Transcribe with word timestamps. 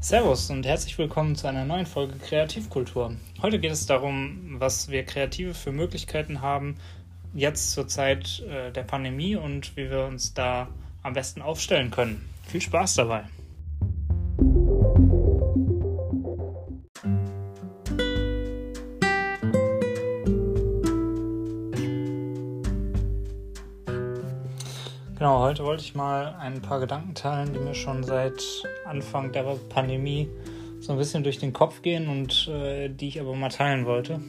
Servus 0.00 0.50
und 0.50 0.66
herzlich 0.66 0.98
willkommen 0.98 1.34
zu 1.36 1.48
einer 1.48 1.64
neuen 1.64 1.86
Folge 1.86 2.14
Kreativkultur. 2.18 3.16
Heute 3.42 3.58
geht 3.58 3.72
es 3.72 3.86
darum, 3.86 4.56
was 4.60 4.88
wir 4.88 5.04
Kreative 5.04 5.54
für 5.54 5.72
Möglichkeiten 5.72 6.42
haben, 6.42 6.76
jetzt 7.34 7.72
zur 7.72 7.88
Zeit 7.88 8.40
äh, 8.48 8.70
der 8.70 8.82
Pandemie 8.82 9.36
und 9.36 9.76
wie 9.76 9.90
wir 9.90 10.04
uns 10.04 10.34
da 10.34 10.68
am 11.02 11.14
besten 11.14 11.42
aufstellen 11.42 11.90
können. 11.90 12.28
Viel 12.46 12.60
Spaß 12.60 12.94
dabei! 12.94 13.24
Genau, 25.26 25.40
heute 25.40 25.64
wollte 25.64 25.82
ich 25.82 25.96
mal 25.96 26.36
ein 26.38 26.62
paar 26.62 26.78
Gedanken 26.78 27.12
teilen, 27.12 27.52
die 27.52 27.58
mir 27.58 27.74
schon 27.74 28.04
seit 28.04 28.40
Anfang 28.84 29.32
der 29.32 29.42
Pandemie 29.68 30.28
so 30.78 30.92
ein 30.92 30.98
bisschen 30.98 31.24
durch 31.24 31.40
den 31.40 31.52
Kopf 31.52 31.82
gehen 31.82 32.08
und 32.08 32.46
äh, 32.46 32.88
die 32.88 33.08
ich 33.08 33.20
aber 33.20 33.34
mal 33.34 33.48
teilen 33.48 33.86
wollte. 33.86 34.20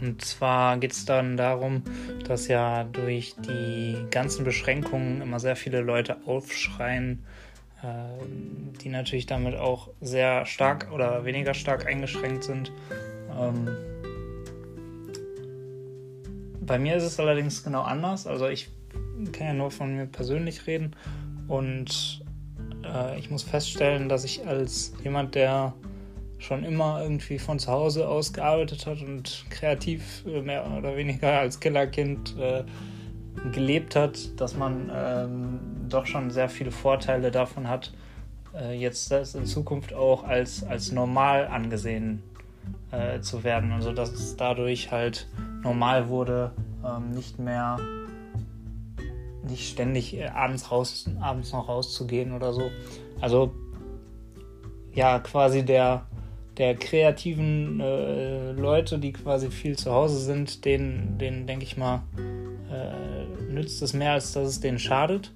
Und 0.00 0.24
zwar 0.24 0.76
geht 0.76 0.92
es 0.92 1.06
dann 1.06 1.36
darum, 1.36 1.82
dass 2.24 2.46
ja 2.46 2.84
durch 2.84 3.34
die 3.48 3.96
ganzen 4.12 4.44
Beschränkungen 4.44 5.22
immer 5.22 5.40
sehr 5.40 5.56
viele 5.56 5.80
Leute 5.80 6.18
aufschreien, 6.24 7.24
äh, 7.82 8.24
die 8.80 8.90
natürlich 8.90 9.26
damit 9.26 9.56
auch 9.56 9.88
sehr 10.00 10.46
stark 10.46 10.86
oder 10.92 11.24
weniger 11.24 11.52
stark 11.52 11.84
eingeschränkt 11.84 12.44
sind. 12.44 12.70
Ähm, 13.36 13.68
bei 16.60 16.78
mir 16.78 16.94
ist 16.94 17.02
es 17.02 17.18
allerdings 17.18 17.64
genau 17.64 17.82
anders. 17.82 18.28
Also 18.28 18.46
ich 18.46 18.70
kann 19.32 19.46
ja 19.46 19.54
nur 19.54 19.70
von 19.70 19.94
mir 19.96 20.06
persönlich 20.06 20.66
reden 20.66 20.94
und 21.48 22.22
äh, 22.84 23.18
ich 23.18 23.30
muss 23.30 23.42
feststellen, 23.42 24.08
dass 24.08 24.24
ich 24.24 24.46
als 24.46 24.92
jemand, 25.02 25.34
der 25.34 25.74
schon 26.38 26.64
immer 26.64 27.02
irgendwie 27.02 27.38
von 27.38 27.58
zu 27.58 27.70
Hause 27.70 28.08
aus 28.08 28.32
gearbeitet 28.32 28.86
hat 28.86 29.00
und 29.00 29.46
kreativ 29.50 30.24
äh, 30.26 30.42
mehr 30.42 30.66
oder 30.76 30.96
weniger 30.96 31.38
als 31.38 31.60
Killerkind 31.60 32.36
äh, 32.38 32.64
gelebt 33.52 33.96
hat, 33.96 34.40
dass 34.40 34.56
man 34.56 34.90
ähm, 34.94 35.60
doch 35.88 36.06
schon 36.06 36.30
sehr 36.30 36.48
viele 36.48 36.70
Vorteile 36.70 37.30
davon 37.30 37.68
hat, 37.68 37.92
äh, 38.54 38.78
jetzt 38.78 39.12
in 39.12 39.46
Zukunft 39.46 39.92
auch 39.92 40.24
als, 40.24 40.64
als 40.64 40.92
normal 40.92 41.46
angesehen 41.46 42.22
äh, 42.90 43.20
zu 43.20 43.44
werden. 43.44 43.72
Also 43.72 43.92
dass 43.92 44.12
es 44.12 44.36
dadurch 44.36 44.90
halt 44.90 45.28
normal 45.62 46.08
wurde, 46.08 46.52
ähm, 46.84 47.10
nicht 47.10 47.38
mehr 47.38 47.78
nicht 49.46 49.68
ständig 49.68 50.16
äh, 50.16 50.26
abends 50.26 50.70
raus, 50.70 51.08
abends 51.20 51.52
noch 51.52 51.68
rauszugehen 51.68 52.32
oder 52.32 52.52
so. 52.52 52.70
Also 53.20 53.52
ja, 54.92 55.18
quasi 55.18 55.64
der, 55.64 56.06
der 56.56 56.74
kreativen 56.74 57.80
äh, 57.80 58.52
Leute, 58.52 58.98
die 58.98 59.12
quasi 59.12 59.50
viel 59.50 59.76
zu 59.76 59.92
Hause 59.92 60.18
sind, 60.18 60.64
denen, 60.64 61.18
denen 61.18 61.46
denke 61.46 61.64
ich 61.64 61.76
mal, 61.76 62.02
äh, 62.70 63.52
nützt 63.52 63.82
es 63.82 63.92
mehr, 63.92 64.12
als 64.12 64.32
dass 64.32 64.48
es 64.48 64.60
denen 64.60 64.78
schadet. 64.78 65.32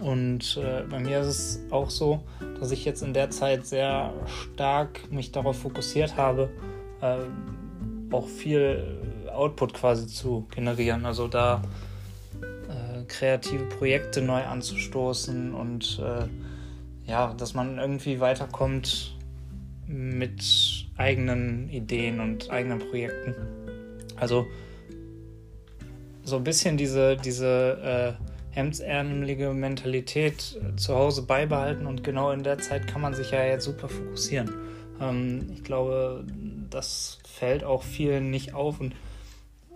Und 0.00 0.58
äh, 0.62 0.82
bei 0.88 0.98
mir 0.98 1.20
ist 1.20 1.26
es 1.26 1.60
auch 1.70 1.90
so, 1.90 2.20
dass 2.58 2.70
ich 2.70 2.84
jetzt 2.84 3.02
in 3.02 3.12
der 3.12 3.30
Zeit 3.30 3.66
sehr 3.66 4.12
stark 4.26 5.10
mich 5.10 5.32
darauf 5.32 5.58
fokussiert 5.58 6.16
habe, 6.16 6.48
äh, 7.02 7.16
auch 8.14 8.26
viel 8.26 8.98
Output 9.32 9.74
quasi 9.74 10.06
zu 10.06 10.46
generieren. 10.54 11.06
Also 11.06 11.28
da 11.28 11.62
kreative 13.10 13.64
Projekte 13.64 14.22
neu 14.22 14.42
anzustoßen 14.42 15.52
und 15.52 16.00
äh, 16.02 16.26
ja, 17.10 17.34
dass 17.34 17.54
man 17.54 17.78
irgendwie 17.78 18.20
weiterkommt 18.20 19.16
mit 19.86 20.86
eigenen 20.96 21.68
Ideen 21.68 22.20
und 22.20 22.50
eigenen 22.50 22.78
Projekten. 22.78 23.34
Also 24.16 24.46
so 26.22 26.36
ein 26.36 26.44
bisschen 26.44 26.76
diese, 26.76 27.16
diese 27.16 28.16
äh, 28.20 28.54
hemdsärmelige 28.54 29.52
Mentalität 29.52 30.60
zu 30.76 30.94
Hause 30.94 31.22
beibehalten 31.22 31.86
und 31.86 32.04
genau 32.04 32.30
in 32.30 32.42
der 32.42 32.58
Zeit 32.58 32.86
kann 32.86 33.00
man 33.00 33.14
sich 33.14 33.32
ja 33.32 33.44
jetzt 33.44 33.64
super 33.64 33.88
fokussieren. 33.88 34.52
Ähm, 35.00 35.50
ich 35.54 35.64
glaube, 35.64 36.24
das 36.68 37.18
fällt 37.26 37.64
auch 37.64 37.82
vielen 37.82 38.30
nicht 38.30 38.54
auf 38.54 38.80
und 38.80 38.94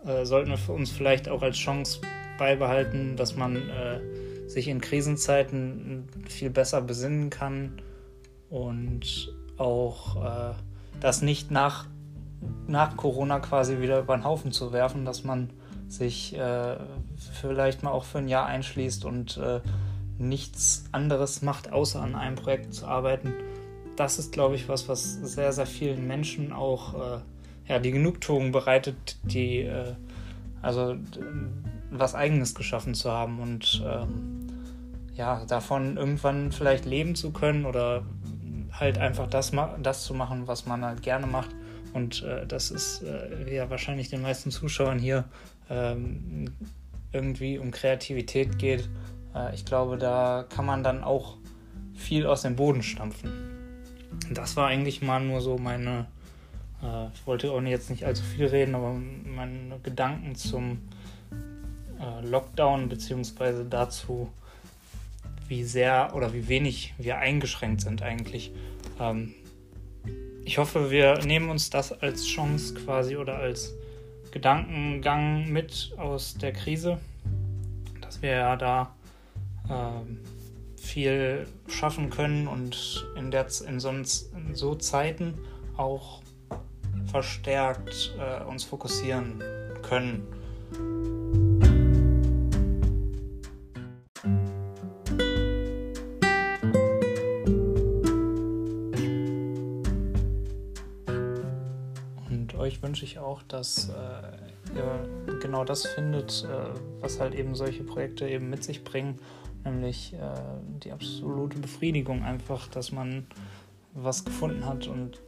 äh, 0.06 0.25
sollten 0.25 0.50
wir 0.50 0.59
für 0.59 0.73
uns 0.73 0.91
vielleicht 0.91 1.28
auch 1.28 1.43
als 1.43 1.56
Chance 1.56 2.00
beibehalten, 2.39 3.17
dass 3.17 3.37
man 3.37 3.56
äh, 3.56 4.00
sich 4.49 4.69
in 4.69 4.81
Krisenzeiten 4.81 6.09
viel 6.28 6.50
besser 6.50 6.81
besinnen 6.81 7.31
kann 7.31 7.81
und 8.50 9.34
auch 9.56 10.25
äh, 10.25 10.55
das 11.00 11.23
nicht 11.23 11.50
nach, 11.50 11.87
nach 12.67 12.97
Corona 12.97 13.41
quasi 13.41 13.81
wieder 13.81 14.00
über 14.00 14.17
den 14.17 14.25
Haufen 14.25 14.53
zu 14.53 14.73
werfen, 14.73 15.05
dass 15.05 15.25
man 15.25 15.50
sich 15.89 16.37
äh, 16.37 16.77
vielleicht 17.41 17.83
mal 17.83 17.91
auch 17.91 18.05
für 18.05 18.19
ein 18.19 18.28
Jahr 18.28 18.47
einschließt 18.47 19.05
und 19.05 19.37
äh, 19.37 19.61
nichts 20.19 20.84
anderes 20.93 21.43
macht, 21.43 21.73
außer 21.73 22.00
an 22.00 22.15
einem 22.15 22.37
Projekt 22.37 22.75
zu 22.75 22.87
arbeiten. 22.87 23.33
Das 23.97 24.19
ist, 24.19 24.33
glaube 24.33 24.55
ich, 24.56 24.69
was, 24.69 24.89
was 24.89 25.15
sehr, 25.15 25.53
sehr 25.53 25.67
vielen 25.67 26.06
Menschen 26.06 26.53
auch 26.53 26.94
äh, 26.94 27.19
ja, 27.69 27.78
die 27.78 27.93
Genugtuung 27.93 28.53
bereitet, 28.53 29.19
die 29.23 29.61
äh, 29.61 29.94
also 30.62 30.97
was 31.99 32.15
Eigenes 32.15 32.55
geschaffen 32.55 32.94
zu 32.94 33.10
haben 33.10 33.41
und 33.41 33.82
ähm, 33.87 34.49
ja, 35.15 35.44
davon 35.47 35.97
irgendwann 35.97 36.53
vielleicht 36.53 36.84
leben 36.84 37.15
zu 37.15 37.32
können 37.32 37.65
oder 37.66 38.05
halt 38.72 38.99
einfach 38.99 39.28
das, 39.28 39.53
das 39.82 40.05
zu 40.05 40.15
machen, 40.15 40.47
was 40.47 40.66
man 40.66 40.84
halt 40.84 41.03
gerne 41.03 41.27
macht. 41.27 41.50
Und 41.93 42.22
äh, 42.25 42.47
das 42.47 42.72
ist 42.72 43.03
äh, 43.03 43.55
ja 43.55 43.71
wahrscheinlich 43.71 44.09
den 44.09 44.22
meisten 44.22 44.50
Zuschauern 44.50 44.99
hier 44.99 45.25
ähm, 45.71 46.53
irgendwie 47.12 47.59
um 47.59 47.71
Kreativität 47.71 48.59
geht. 48.59 48.88
Äh, 49.34 49.55
ich 49.55 49.65
glaube, 49.65 49.97
da 49.97 50.44
kann 50.49 50.66
man 50.66 50.82
dann 50.82 51.05
auch 51.05 51.37
viel 51.94 52.26
aus 52.26 52.43
dem 52.43 52.56
Boden 52.56 52.82
stampfen. 52.82 53.31
Das 54.32 54.56
war 54.56 54.66
eigentlich 54.66 55.03
mal 55.03 55.21
nur 55.21 55.41
so 55.41 55.56
meine, 55.56 56.06
äh, 56.82 57.06
ich 57.15 57.26
wollte 57.26 57.53
auch 57.53 57.62
jetzt 57.62 57.91
nicht 57.91 58.05
allzu 58.05 58.25
viel 58.25 58.47
reden, 58.47 58.75
aber 58.75 58.93
meine 58.93 59.78
Gedanken 59.84 60.34
zum 60.34 60.81
Lockdown 62.22 62.88
beziehungsweise 62.88 63.65
dazu, 63.65 64.31
wie 65.49 65.65
sehr 65.65 66.12
oder 66.15 66.32
wie 66.32 66.49
wenig 66.49 66.94
wir 66.99 67.19
eingeschränkt 67.19 67.82
sind 67.82 68.03
eigentlich. 68.03 68.53
Ähm, 68.99 69.34
ich 70.44 70.59
hoffe, 70.59 70.91
wir 70.91 71.19
nehmen 71.25 71.50
uns 71.50 71.71
das 71.71 71.93
als 71.93 72.27
Chance 72.27 72.75
quasi 72.75 73.16
oder 73.16 73.38
als 73.38 73.72
Gedankengang 74.31 75.49
mit 75.49 75.93
aus 75.97 76.34
der 76.34 76.53
Krise, 76.53 76.99
dass 78.00 78.21
wir 78.21 78.31
ja 78.31 78.56
da 78.56 78.94
äh, 79.69 80.81
viel 80.81 81.47
schaffen 81.69 82.11
können 82.11 82.47
und 82.47 83.06
in, 83.16 83.31
der, 83.31 83.47
in, 83.66 83.81
sonst, 83.81 84.32
in 84.34 84.55
so 84.55 84.75
Zeiten 84.75 85.38
auch 85.76 86.21
verstärkt 87.06 88.15
äh, 88.19 88.44
uns 88.44 88.65
fokussieren 88.65 89.43
können. 89.82 90.26
Auch, 103.34 103.43
dass 103.43 103.89
äh, 103.89 104.77
ihr 104.77 105.39
genau 105.41 105.65
das 105.65 105.87
findet, 105.87 106.45
äh, 106.45 106.78
was 107.00 107.21
halt 107.21 107.34
eben 107.34 107.55
solche 107.55 107.83
Projekte 107.83 108.28
eben 108.28 108.49
mit 108.49 108.62
sich 108.62 108.84
bringen, 108.84 109.19
nämlich 109.65 110.15
äh, 110.15 110.19
die 110.82 110.93
absolute 110.93 111.59
Befriedigung 111.59 112.23
einfach, 112.23 112.69
dass 112.69 112.93
man 112.93 113.26
was 113.93 114.25
gefunden 114.25 114.64
hat 114.67 114.87
und 114.87 115.20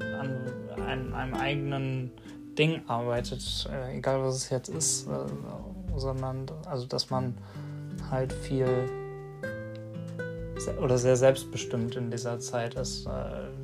an 0.00 0.82
einem, 0.86 1.14
einem 1.14 1.34
eigenen 1.34 2.10
Ding 2.58 2.82
arbeitet, 2.88 3.68
äh, 3.72 3.96
egal 3.96 4.22
was 4.22 4.36
es 4.36 4.50
jetzt 4.50 4.68
ist, 4.68 5.06
äh, 5.06 5.10
sondern 5.96 6.46
also 6.66 6.86
dass 6.86 7.10
man 7.10 7.34
halt 8.10 8.32
viel 8.32 8.88
oder 10.80 10.98
sehr 10.98 11.16
selbstbestimmt 11.16 11.96
in 11.96 12.10
dieser 12.10 12.40
Zeit 12.40 12.74
ist. 12.74 13.06
Äh, 13.06 13.10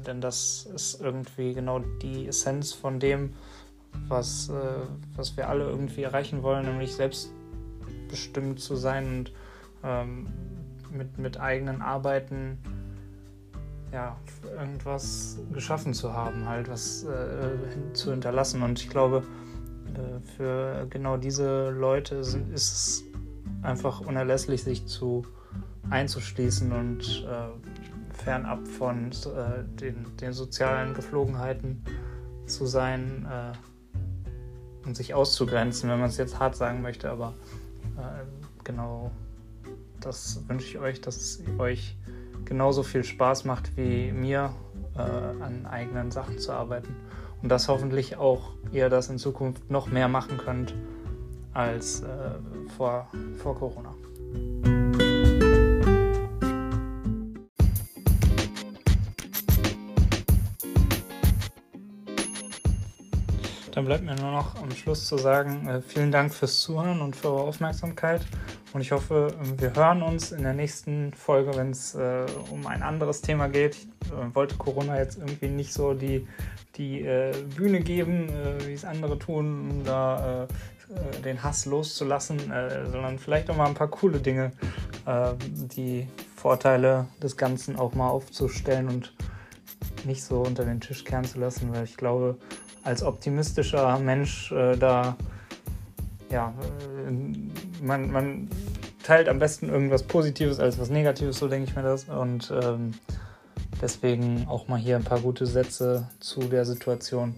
denn 0.06 0.20
das 0.20 0.68
ist 0.74 1.00
irgendwie 1.00 1.54
genau 1.54 1.80
die 2.02 2.26
Essenz 2.26 2.72
von 2.72 3.00
dem, 3.00 3.32
was, 4.08 4.48
äh, 4.48 4.52
was 5.16 5.36
wir 5.36 5.48
alle 5.48 5.64
irgendwie 5.64 6.02
erreichen 6.02 6.42
wollen, 6.42 6.66
nämlich 6.66 6.94
selbstbestimmt 6.94 8.60
zu 8.60 8.76
sein 8.76 9.18
und 9.18 9.32
ähm, 9.84 10.26
mit, 10.90 11.18
mit 11.18 11.40
eigenen 11.40 11.80
Arbeiten 11.80 12.58
ja, 13.92 14.16
irgendwas 14.58 15.38
geschaffen 15.52 15.92
zu 15.92 16.12
haben, 16.12 16.48
halt 16.48 16.68
was 16.68 17.04
äh, 17.04 17.92
zu 17.92 18.10
hinterlassen. 18.10 18.62
Und 18.62 18.80
ich 18.80 18.88
glaube, 18.88 19.22
äh, 19.94 20.20
für 20.36 20.86
genau 20.88 21.16
diese 21.16 21.70
Leute 21.70 22.24
sind, 22.24 22.52
ist 22.52 22.72
es 22.72 23.04
einfach 23.62 24.00
unerlässlich, 24.00 24.62
sich 24.62 24.86
zu 24.86 25.26
einzuschließen 25.90 26.72
und 26.72 27.26
äh, 27.28 28.14
fernab 28.14 28.66
von 28.66 29.10
äh, 29.10 29.64
den, 29.80 30.06
den, 30.20 30.32
sozialen 30.32 30.94
Geflogenheiten 30.94 31.84
zu 32.46 32.66
sein 32.66 33.26
äh, 33.30 33.52
und 34.84 34.96
sich 34.96 35.14
auszugrenzen, 35.14 35.90
wenn 35.90 36.00
man 36.00 36.08
es 36.08 36.16
jetzt 36.16 36.38
hart 36.38 36.56
sagen 36.56 36.82
möchte. 36.82 37.10
Aber 37.10 37.34
äh, 37.96 38.24
genau 38.64 39.10
das 40.00 40.42
wünsche 40.48 40.66
ich 40.66 40.78
euch, 40.78 41.00
dass 41.00 41.16
es 41.16 41.42
euch 41.58 41.96
genauso 42.44 42.82
viel 42.82 43.04
Spaß 43.04 43.44
macht 43.44 43.76
wie 43.76 44.12
mir, 44.12 44.54
äh, 44.96 45.00
an 45.00 45.66
eigenen 45.66 46.10
Sachen 46.10 46.38
zu 46.38 46.52
arbeiten. 46.52 46.94
Und 47.42 47.48
dass 47.48 47.68
hoffentlich 47.68 48.16
auch 48.16 48.52
ihr 48.72 48.88
das 48.88 49.08
in 49.08 49.18
Zukunft 49.18 49.70
noch 49.70 49.88
mehr 49.88 50.08
machen 50.08 50.38
könnt 50.38 50.74
als 51.52 52.02
äh, 52.02 52.06
vor, 52.76 53.08
vor 53.38 53.56
Corona. 53.56 53.94
Dann 63.82 63.88
bleibt 63.88 64.04
mir 64.04 64.14
nur 64.14 64.30
noch 64.30 64.62
am 64.62 64.70
Schluss 64.70 65.06
zu 65.08 65.18
sagen, 65.18 65.66
äh, 65.66 65.82
vielen 65.82 66.12
Dank 66.12 66.32
fürs 66.32 66.60
Zuhören 66.60 67.00
und 67.00 67.16
für 67.16 67.32
eure 67.32 67.42
Aufmerksamkeit. 67.48 68.20
Und 68.72 68.80
ich 68.80 68.92
hoffe, 68.92 69.34
wir 69.58 69.74
hören 69.74 70.02
uns 70.02 70.30
in 70.30 70.44
der 70.44 70.52
nächsten 70.52 71.12
Folge, 71.14 71.56
wenn 71.56 71.72
es 71.72 71.96
äh, 71.96 72.24
um 72.52 72.64
ein 72.68 72.84
anderes 72.84 73.22
Thema 73.22 73.48
geht. 73.48 73.74
Ich 73.74 74.12
äh, 74.12 74.34
wollte 74.36 74.54
Corona 74.54 74.98
jetzt 74.98 75.18
irgendwie 75.18 75.48
nicht 75.48 75.72
so 75.72 75.94
die, 75.94 76.28
die 76.76 77.00
äh, 77.00 77.32
Bühne 77.56 77.80
geben, 77.80 78.28
wie 78.64 78.72
es 78.72 78.84
andere 78.84 79.18
tun, 79.18 79.68
um 79.68 79.84
da 79.84 80.46
den 81.24 81.42
Hass 81.42 81.66
loszulassen, 81.66 82.38
sondern 82.38 83.18
vielleicht 83.18 83.50
auch 83.50 83.56
mal 83.56 83.66
ein 83.66 83.74
paar 83.74 83.88
coole 83.88 84.20
Dinge, 84.20 84.52
die 85.74 86.06
Vorteile 86.36 87.06
des 87.22 87.38
Ganzen 87.38 87.76
auch 87.76 87.94
mal 87.94 88.10
aufzustellen 88.10 88.88
und 88.88 89.14
nicht 90.04 90.22
so 90.22 90.42
unter 90.42 90.66
den 90.66 90.80
Tisch 90.80 91.02
kehren 91.04 91.24
zu 91.24 91.38
lassen, 91.38 91.72
weil 91.72 91.84
ich 91.84 91.96
glaube, 91.96 92.36
als 92.82 93.02
optimistischer 93.02 93.98
Mensch 93.98 94.52
äh, 94.52 94.76
da, 94.76 95.16
ja, 96.30 96.52
äh, 97.06 97.84
man, 97.84 98.10
man 98.10 98.48
teilt 99.02 99.28
am 99.28 99.38
besten 99.38 99.68
irgendwas 99.68 100.02
Positives 100.02 100.60
als 100.60 100.78
was 100.78 100.90
Negatives, 100.90 101.38
so 101.38 101.48
denke 101.48 101.70
ich 101.70 101.76
mir 101.76 101.82
das. 101.82 102.04
Und 102.04 102.52
ähm, 102.62 102.92
deswegen 103.80 104.46
auch 104.48 104.68
mal 104.68 104.78
hier 104.78 104.96
ein 104.96 105.04
paar 105.04 105.20
gute 105.20 105.46
Sätze 105.46 106.08
zu 106.20 106.40
der 106.40 106.64
Situation. 106.64 107.34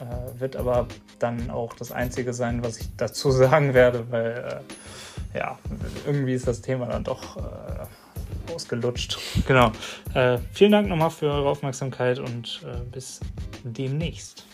Äh, 0.00 0.40
wird 0.40 0.56
aber 0.56 0.86
dann 1.18 1.50
auch 1.50 1.74
das 1.74 1.90
Einzige 1.90 2.32
sein, 2.32 2.62
was 2.62 2.78
ich 2.78 2.88
dazu 2.96 3.30
sagen 3.32 3.74
werde, 3.74 4.10
weil 4.10 4.62
äh, 5.34 5.38
ja, 5.38 5.58
irgendwie 6.06 6.34
ist 6.34 6.46
das 6.46 6.60
Thema 6.62 6.86
dann 6.86 7.04
doch 7.04 7.36
äh, 7.36 8.52
ausgelutscht. 8.54 9.18
Genau. 9.46 9.72
Äh, 10.14 10.38
vielen 10.52 10.72
Dank 10.72 10.88
nochmal 10.88 11.10
für 11.10 11.30
eure 11.30 11.48
Aufmerksamkeit 11.48 12.18
und 12.18 12.62
äh, 12.64 12.80
bis 12.90 13.20
demnächst. 13.64 14.47